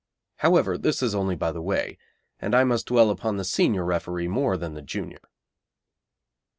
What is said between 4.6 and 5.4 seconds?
the junior.